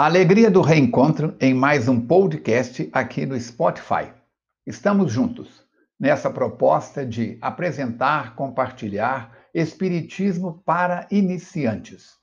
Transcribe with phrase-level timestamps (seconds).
[0.00, 4.10] A alegria do reencontro em mais um podcast aqui no Spotify.
[4.66, 5.62] Estamos juntos
[6.00, 12.14] nessa proposta de apresentar, compartilhar Espiritismo para iniciantes.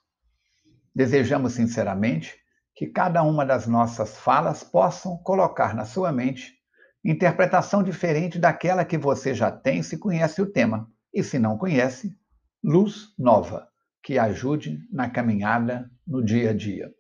[0.96, 2.34] Desejamos sinceramente
[2.76, 6.56] que cada uma das nossas falas possam colocar na sua mente
[7.06, 12.18] interpretação diferente daquela que você já tem se conhece o tema, e se não conhece,
[12.64, 13.68] luz nova
[14.02, 16.97] que ajude na caminhada no dia a dia.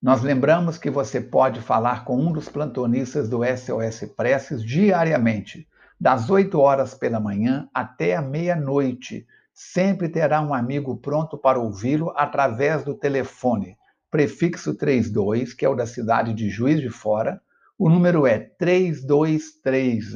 [0.00, 5.66] Nós lembramos que você pode falar com um dos plantonistas do SOS Preces diariamente,
[6.00, 9.26] das 8 horas pela manhã até a meia-noite.
[9.52, 13.76] Sempre terá um amigo pronto para ouvi-lo através do telefone,
[14.08, 17.40] prefixo 32, que é o da cidade de Juiz de Fora.
[17.76, 20.14] O número é 3236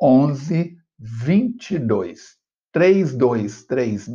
[0.00, 2.36] 1122.
[2.72, 4.08] 3236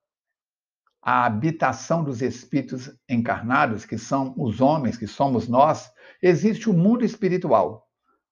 [1.00, 5.92] a habitação dos espíritos encarnados, que são os homens, que somos nós,
[6.22, 7.88] existe o mundo espiritual,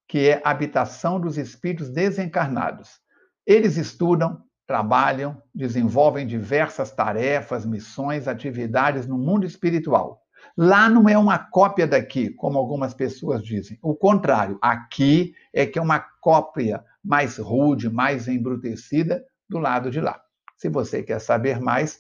[0.07, 2.99] que é a habitação dos espíritos desencarnados.
[3.45, 10.22] Eles estudam, trabalham, desenvolvem diversas tarefas, missões, atividades no mundo espiritual.
[10.57, 13.79] Lá não é uma cópia daqui, como algumas pessoas dizem.
[13.81, 20.01] O contrário, aqui é que é uma cópia mais rude, mais embrutecida do lado de
[20.01, 20.19] lá.
[20.57, 22.00] Se você quer saber mais,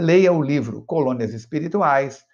[0.00, 2.24] leia o livro Colônias Espirituais,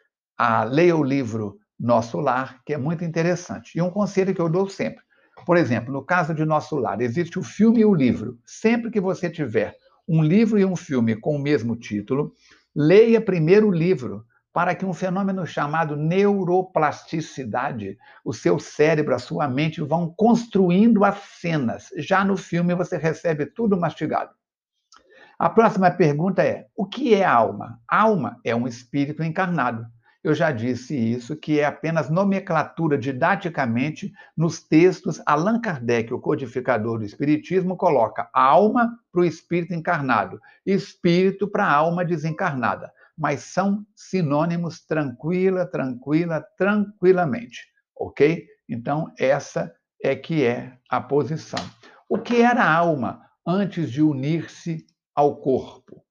[0.69, 3.77] leia o livro Nosso Lar, que é muito interessante.
[3.77, 5.03] E um conselho que eu dou sempre:
[5.51, 8.39] por exemplo, no caso de Nosso Lar, existe o filme e o livro.
[8.47, 9.75] Sempre que você tiver
[10.07, 12.33] um livro e um filme com o mesmo título,
[12.73, 19.49] leia primeiro o livro, para que um fenômeno chamado neuroplasticidade, o seu cérebro, a sua
[19.49, 21.89] mente vão construindo as cenas.
[21.97, 24.31] Já no filme você recebe tudo mastigado.
[25.37, 27.81] A próxima pergunta é: o que é alma?
[27.89, 29.85] Alma é um espírito encarnado.
[30.23, 35.21] Eu já disse isso, que é apenas nomenclatura didaticamente nos textos.
[35.25, 41.73] Allan Kardec, o codificador do Espiritismo, coloca alma para o espírito encarnado, espírito para a
[41.73, 42.93] alma desencarnada.
[43.17, 47.67] Mas são sinônimos tranquila, tranquila, tranquilamente.
[47.97, 48.47] Ok?
[48.69, 51.65] Então, essa é que é a posição.
[52.09, 56.05] O que era a alma antes de unir-se ao corpo?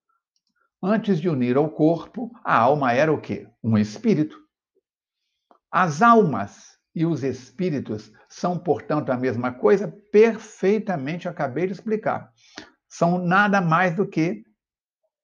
[0.82, 3.48] Antes de unir ao corpo, a alma era o quê?
[3.62, 4.38] Um espírito.
[5.70, 9.94] As almas e os espíritos são, portanto, a mesma coisa?
[10.12, 12.32] Perfeitamente, acabei de explicar.
[12.88, 14.44] São nada mais do que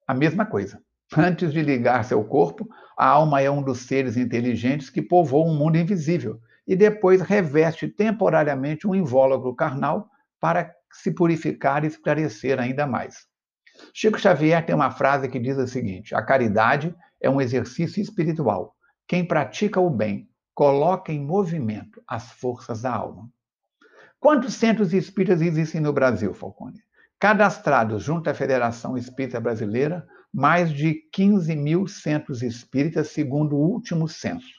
[0.06, 0.82] a mesma coisa.
[1.16, 2.68] Antes de ligar-se ao corpo,
[2.98, 7.88] a alma é um dos seres inteligentes que povoam um mundo invisível e depois reveste
[7.88, 13.26] temporariamente um invólucro carnal para se purificar e esclarecer ainda mais.
[13.94, 18.76] Chico Xavier tem uma frase que diz o seguinte: a caridade é um exercício espiritual.
[19.08, 23.30] Quem pratica o bem coloca em movimento as forças da alma.
[24.20, 26.82] Quantos centros espíritas existem no Brasil, Falcone?
[27.20, 34.08] Cadastrados junto à Federação Espírita Brasileira, mais de 15 mil centros espíritas, segundo o último
[34.08, 34.54] censo.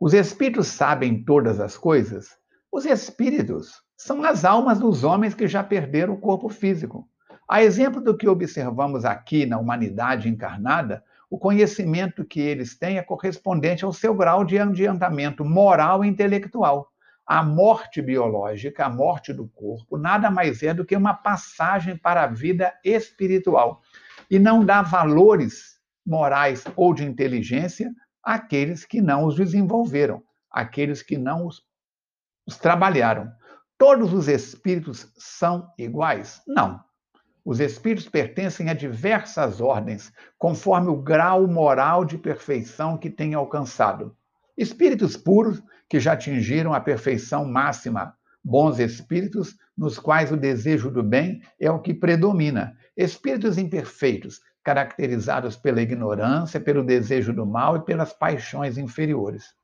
[0.00, 2.28] Os espíritos sabem todas as coisas?
[2.70, 7.08] Os espíritos são as almas dos homens que já perderam o corpo físico.
[7.48, 13.02] A exemplo do que observamos aqui na humanidade encarnada, o conhecimento que eles têm é
[13.02, 16.90] correspondente ao seu grau de adiantamento moral e intelectual.
[17.24, 22.24] A morte biológica, a morte do corpo, nada mais é do que uma passagem para
[22.24, 23.80] a vida espiritual.
[24.28, 27.92] E não dá valores morais ou de inteligência
[28.22, 31.62] àqueles que não os desenvolveram, àqueles que não os,
[32.44, 33.30] os trabalharam.
[33.78, 36.42] Todos os espíritos são iguais?
[36.46, 36.80] Não.
[37.46, 44.16] Os espíritos pertencem a diversas ordens, conforme o grau moral de perfeição que têm alcançado.
[44.58, 51.04] Espíritos puros que já atingiram a perfeição máxima, bons espíritos nos quais o desejo do
[51.04, 57.84] bem é o que predomina, espíritos imperfeitos, caracterizados pela ignorância, pelo desejo do mal e
[57.84, 59.54] pelas paixões inferiores.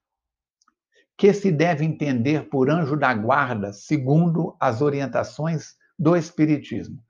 [1.17, 7.03] Que se deve entender por anjo da guarda, segundo as orientações do Espiritismo?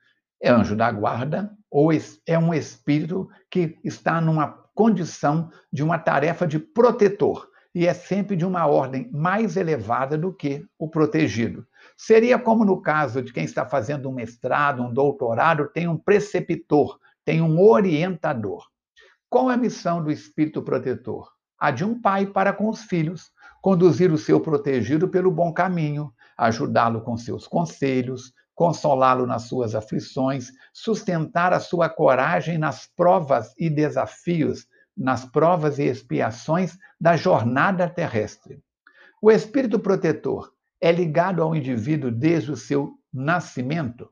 [0.42, 1.90] É anjo da guarda ou
[2.26, 8.36] é um espírito que está numa condição de uma tarefa de protetor e é sempre
[8.36, 11.66] de uma ordem mais elevada do que o protegido.
[11.96, 16.98] Seria como no caso de quem está fazendo um mestrado, um doutorado, tem um preceptor,
[17.24, 18.66] tem um orientador.
[19.30, 21.30] Qual é a missão do espírito protetor?
[21.58, 23.30] A de um pai para com os filhos,
[23.62, 30.50] conduzir o seu protegido pelo bom caminho, ajudá-lo com seus conselhos, consolá-lo nas suas aflições,
[30.72, 34.66] sustentar a sua coragem nas provas e desafios,
[34.96, 38.62] nas provas e expiações da jornada terrestre.
[39.20, 44.10] O espírito protetor é ligado ao indivíduo desde o seu nascimento,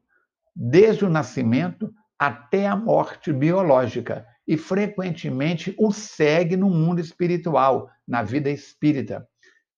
[0.54, 8.22] desde o nascimento até a morte biológica, e frequentemente o segue no mundo espiritual, na
[8.22, 9.26] vida espírita,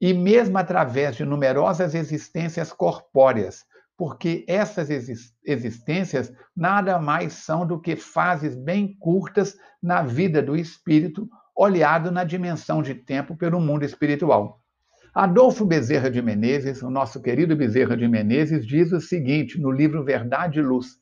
[0.00, 3.64] e mesmo através de numerosas existências corpóreas,
[3.96, 4.88] porque essas
[5.44, 12.24] existências nada mais são do que fases bem curtas na vida do espírito, olhado na
[12.24, 14.60] dimensão de tempo pelo mundo espiritual.
[15.14, 20.02] Adolfo Bezerra de Menezes, o nosso querido Bezerra de Menezes, diz o seguinte no livro
[20.02, 20.96] Verdade e Luz: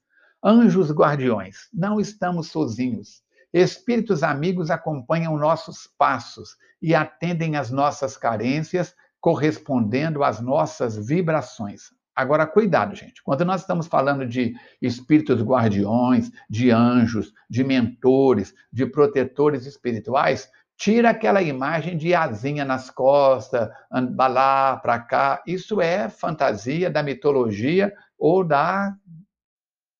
[0.45, 3.23] Anjos guardiões, não estamos sozinhos.
[3.53, 11.83] Espíritos amigos acompanham nossos passos e atendem às nossas carências, correspondendo às nossas vibrações.
[12.21, 13.23] Agora, cuidado, gente.
[13.23, 21.09] Quando nós estamos falando de espíritos guardiões, de anjos, de mentores, de protetores espirituais, tira
[21.09, 25.43] aquela imagem de asinha nas costas, anda lá para cá.
[25.47, 28.95] Isso é fantasia da mitologia ou da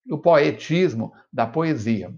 [0.05, 2.15] do poetismo, da poesia.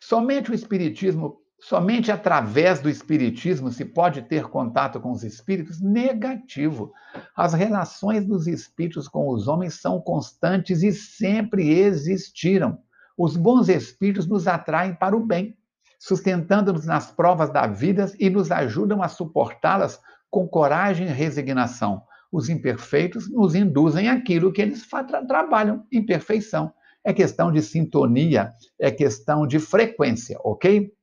[0.00, 5.80] Somente o espiritismo Somente através do espiritismo se pode ter contato com os espíritos?
[5.80, 6.92] Negativo.
[7.34, 12.76] As relações dos espíritos com os homens são constantes e sempre existiram.
[13.16, 15.56] Os bons espíritos nos atraem para o bem,
[15.98, 19.98] sustentando-nos nas provas da vida e nos ajudam a suportá-las
[20.30, 22.02] com coragem e resignação.
[22.30, 26.74] Os imperfeitos nos induzem aquilo que eles tra trabalham, imperfeição.
[27.02, 30.93] É questão de sintonia, é questão de frequência, ok?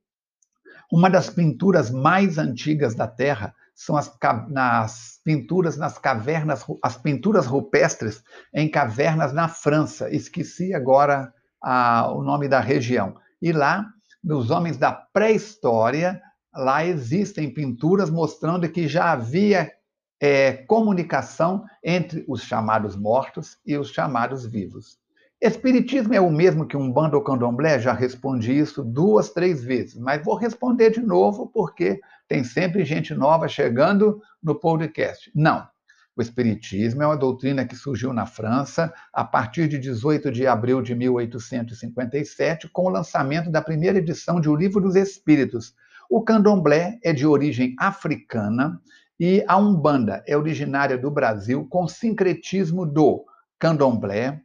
[0.92, 4.12] Uma das pinturas mais antigas da Terra são as,
[4.50, 8.22] nas pinturas nas cavernas, as pinturas rupestres
[8.54, 10.14] em cavernas na França.
[10.14, 11.34] Esqueci agora
[11.64, 13.16] a, o nome da região.
[13.42, 13.88] E lá,
[14.22, 16.22] nos homens da pré-história,
[16.54, 19.72] lá existem pinturas mostrando que já havia
[20.20, 25.01] é, comunicação entre os chamados mortos e os chamados vivos.
[25.42, 27.80] Espiritismo é o mesmo que um bando ou candomblé?
[27.80, 33.16] Já respondi isso duas, três vezes, mas vou responder de novo porque tem sempre gente
[33.16, 35.32] nova chegando no podcast.
[35.34, 35.68] Não.
[36.16, 40.80] O Espiritismo é uma doutrina que surgiu na França a partir de 18 de abril
[40.80, 45.74] de 1857, com o lançamento da primeira edição de O Livro dos Espíritos.
[46.08, 48.80] O candomblé é de origem africana
[49.20, 53.26] e a Umbanda é originária do Brasil com sincretismo do
[53.58, 54.42] candomblé,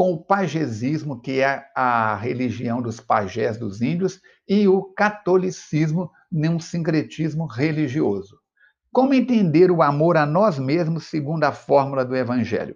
[0.00, 6.58] com o pagesismo, que é a religião dos pajés dos índios, e o catolicismo, num
[6.58, 8.38] sincretismo religioso.
[8.90, 12.74] Como entender o amor a nós mesmos segundo a fórmula do Evangelho?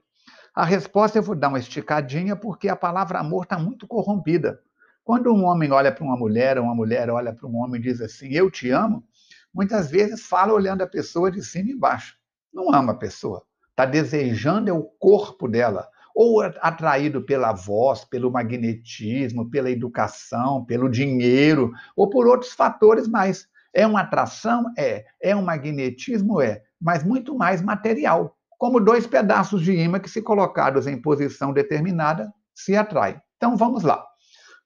[0.55, 4.61] A resposta eu vou dar uma esticadinha, porque a palavra amor está muito corrompida.
[5.03, 7.85] Quando um homem olha para uma mulher, ou uma mulher olha para um homem e
[7.85, 9.03] diz assim, eu te amo,
[9.51, 12.19] muitas vezes fala olhando a pessoa de cima e embaixo.
[12.53, 13.45] Não ama a pessoa.
[13.71, 20.89] Está desejando é o corpo dela, ou atraído pela voz, pelo magnetismo, pela educação, pelo
[20.89, 23.49] dinheiro, ou por outros fatores mais.
[23.75, 24.73] É uma atração?
[24.79, 25.05] É.
[25.21, 26.41] É um magnetismo?
[26.41, 26.63] É.
[26.81, 28.37] Mas muito mais material.
[28.57, 33.21] Como dois pedaços de imã que, se colocados em posição determinada, se atraem.
[33.37, 34.05] Então vamos lá.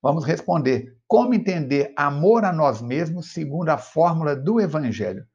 [0.02, 0.94] Vamos responder.
[1.06, 5.26] Como entender amor a nós mesmos segundo a fórmula do Evangelho?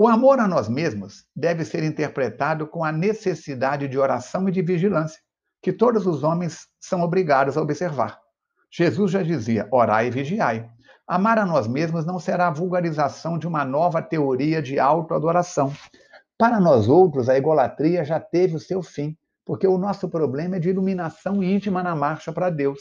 [0.00, 4.62] O amor a nós mesmos deve ser interpretado com a necessidade de oração e de
[4.62, 5.18] vigilância,
[5.60, 8.16] que todos os homens são obrigados a observar.
[8.70, 10.70] Jesus já dizia: orai e vigiai.
[11.04, 15.72] Amar a nós mesmos não será a vulgarização de uma nova teoria de autoadoração.
[16.38, 20.60] Para nós outros, a egolatria já teve o seu fim, porque o nosso problema é
[20.60, 22.78] de iluminação íntima na marcha para Deus.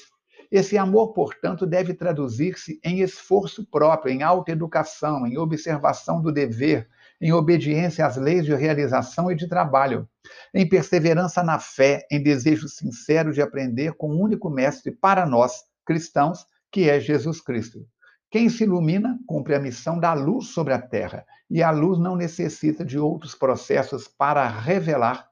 [0.51, 6.87] Esse amor, portanto, deve traduzir-se em esforço próprio, em autoeducação, em observação do dever,
[7.19, 10.07] em obediência às leis de realização e de trabalho,
[10.53, 15.63] em perseverança na fé, em desejo sincero de aprender com o único mestre para nós,
[15.85, 17.85] cristãos, que é Jesus Cristo.
[18.29, 22.15] Quem se ilumina cumpre a missão da luz sobre a terra, e a luz não
[22.15, 25.27] necessita de outros processos para revelar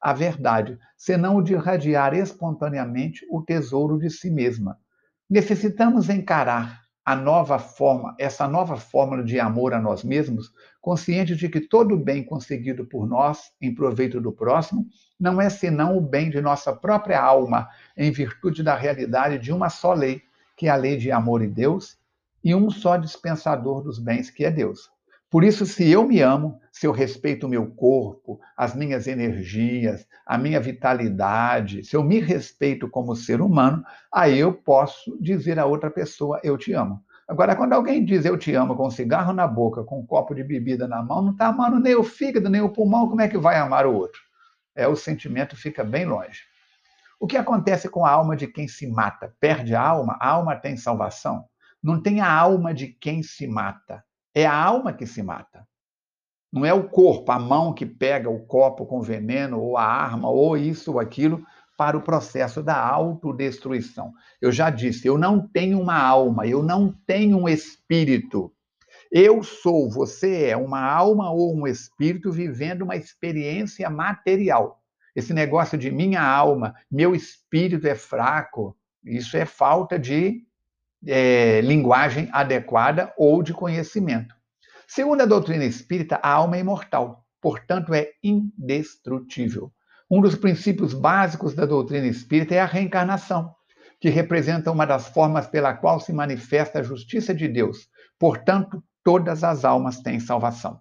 [0.00, 4.78] a verdade, senão o de irradiar espontaneamente o tesouro de si mesma.
[5.28, 11.48] Necessitamos encarar a nova forma, essa nova fórmula de amor a nós mesmos, conscientes de
[11.48, 14.86] que todo bem conseguido por nós em proveito do próximo
[15.18, 19.68] não é senão o bem de nossa própria alma, em virtude da realidade de uma
[19.68, 20.22] só lei,
[20.56, 21.98] que é a lei de amor e Deus,
[22.44, 24.90] e um só dispensador dos bens, que é Deus.
[25.30, 30.04] Por isso, se eu me amo, se eu respeito o meu corpo, as minhas energias,
[30.26, 35.66] a minha vitalidade, se eu me respeito como ser humano, aí eu posso dizer a
[35.66, 37.00] outra pessoa: Eu te amo.
[37.28, 40.34] Agora, quando alguém diz eu te amo com um cigarro na boca, com um copo
[40.34, 43.28] de bebida na mão, não está amando nem o fígado, nem o pulmão, como é
[43.28, 44.20] que vai amar o outro?
[44.74, 46.40] É, o sentimento fica bem longe.
[47.20, 49.32] O que acontece com a alma de quem se mata?
[49.38, 50.16] Perde a alma?
[50.20, 51.44] A alma tem salvação?
[51.80, 54.02] Não tem a alma de quem se mata,
[54.34, 55.66] é a alma que se mata.
[56.52, 60.28] Não é o corpo, a mão que pega o copo com veneno, ou a arma,
[60.28, 61.44] ou isso ou aquilo,
[61.76, 64.12] para o processo da autodestruição.
[64.40, 68.52] Eu já disse, eu não tenho uma alma, eu não tenho um espírito.
[69.10, 74.82] Eu sou, você é uma alma ou um espírito vivendo uma experiência material.
[75.16, 80.44] Esse negócio de minha alma, meu espírito é fraco, isso é falta de
[81.06, 84.34] é, linguagem adequada ou de conhecimento.
[84.86, 89.72] Segundo a doutrina espírita, a alma é imortal, portanto é indestrutível.
[90.10, 93.54] Um dos princípios básicos da doutrina espírita é a reencarnação,
[94.00, 97.88] que representa uma das formas pela qual se manifesta a justiça de Deus.
[98.18, 100.80] Portanto, todas as almas têm salvação.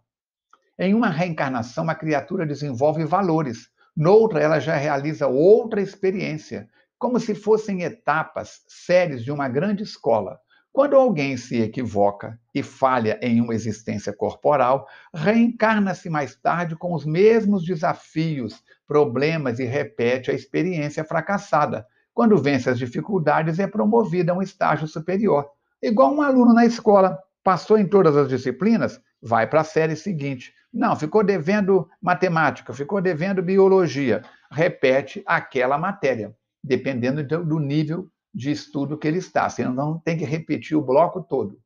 [0.78, 6.68] Em uma reencarnação, a criatura desenvolve valores, noutra, ela já realiza outra experiência,
[7.00, 10.38] como se fossem etapas, séries de uma grande escola.
[10.72, 17.06] Quando alguém se equivoca e falha em uma existência corporal, reencarna-se mais tarde com os
[17.06, 21.88] mesmos desafios, problemas e repete a experiência fracassada.
[22.13, 25.50] Quando vence as dificuldades, é promovido a um estágio superior.
[25.82, 30.53] Igual um aluno na escola, passou em todas as disciplinas, vai para a série seguinte.
[30.72, 38.98] Não, ficou devendo matemática, ficou devendo biologia, repete aquela matéria dependendo do nível de estudo
[38.98, 41.60] que ele está, senão não tem que repetir o bloco todo.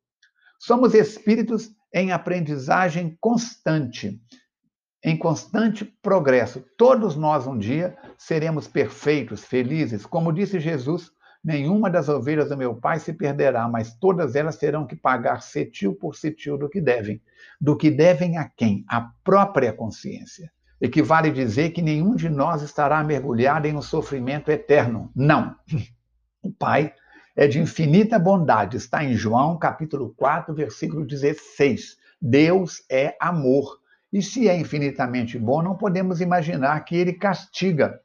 [0.59, 4.21] Somos espíritos em aprendizagem constante,
[5.03, 6.63] em constante progresso.
[6.77, 10.05] Todos nós um dia seremos perfeitos, felizes.
[10.05, 11.11] Como disse Jesus,
[11.43, 15.93] nenhuma das ovelhas do meu pai se perderá, mas todas elas terão que pagar cetil
[15.93, 17.21] por cetil do que devem.
[17.59, 18.85] Do que devem a quem?
[18.87, 20.49] A própria consciência
[20.83, 25.09] equivale dizer que nenhum de nós estará mergulhado em um sofrimento eterno.
[25.15, 25.55] Não.
[26.43, 26.93] O Pai
[27.37, 28.75] é de infinita bondade.
[28.75, 31.95] Está em João, capítulo 4, versículo 16.
[32.21, 33.79] Deus é amor.
[34.11, 37.97] E se é infinitamente bom, não podemos imaginar que ele castiga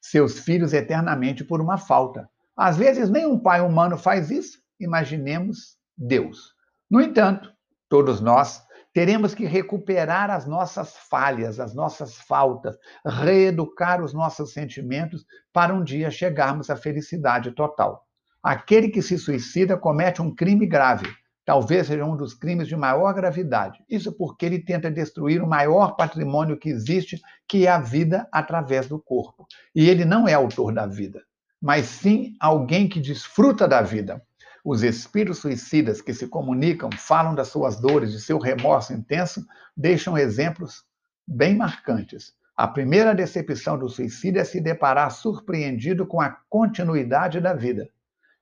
[0.00, 2.26] seus filhos eternamente por uma falta.
[2.56, 4.58] Às vezes, nenhum pai humano faz isso.
[4.80, 6.54] Imaginemos Deus.
[6.90, 7.52] No entanto,
[7.90, 8.65] todos nós
[8.96, 15.84] Teremos que recuperar as nossas falhas, as nossas faltas, reeducar os nossos sentimentos para um
[15.84, 18.06] dia chegarmos à felicidade total.
[18.42, 21.06] Aquele que se suicida comete um crime grave,
[21.44, 23.84] talvez seja um dos crimes de maior gravidade.
[23.86, 28.88] Isso porque ele tenta destruir o maior patrimônio que existe, que é a vida através
[28.88, 29.46] do corpo.
[29.74, 31.20] E ele não é autor da vida,
[31.60, 34.22] mas sim alguém que desfruta da vida.
[34.68, 39.46] Os espíritos suicidas que se comunicam, falam das suas dores, de seu remorso intenso,
[39.76, 40.82] deixam exemplos
[41.24, 42.32] bem marcantes.
[42.56, 47.88] A primeira decepção do suicídio é se deparar surpreendido com a continuidade da vida.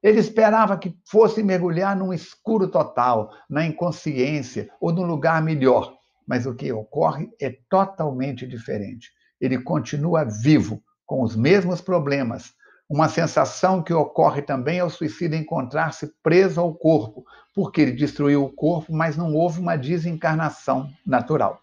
[0.02, 5.94] Ele esperava que fosse mergulhar num escuro total, na inconsciência ou num lugar melhor,
[6.26, 9.12] mas o que ocorre é totalmente diferente.
[9.38, 12.54] Ele continua vivo, com os mesmos problemas,
[12.88, 17.24] uma sensação que ocorre também ao suicida encontrar-se preso ao corpo,
[17.54, 21.60] porque ele destruiu o corpo, mas não houve uma desencarnação natural.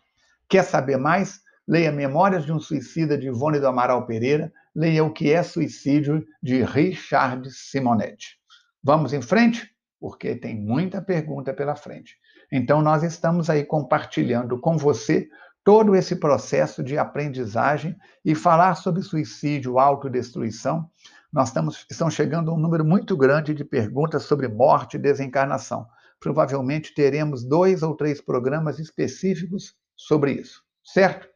[0.50, 1.42] Quer saber mais?
[1.68, 6.26] Leia Memórias de um Suicida de Ivone do Amaral Pereira, leia O que é Suicídio
[6.42, 8.38] de Richard Simonetti.
[8.84, 9.72] Vamos em frente?
[10.02, 12.18] porque tem muita pergunta pela frente.
[12.52, 15.30] Então, nós estamos aí compartilhando com você
[15.64, 20.90] todo esse processo de aprendizagem e falar sobre suicídio, autodestruição.
[21.32, 25.88] Nós estamos, estamos chegando a um número muito grande de perguntas sobre morte e desencarnação.
[26.20, 31.28] Provavelmente teremos dois ou três programas específicos sobre isso, certo?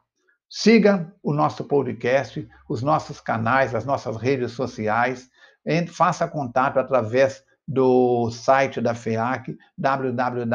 [0.50, 5.30] Siga o nosso podcast, os nossos canais, as nossas redes sociais,
[5.88, 10.46] faça contato através do site da FEAC, www.feac.org,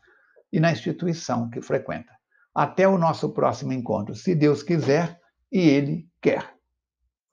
[0.52, 2.12] e na instituição que frequenta.
[2.54, 5.20] Até o nosso próximo encontro, se Deus quiser
[5.52, 6.57] e Ele quer.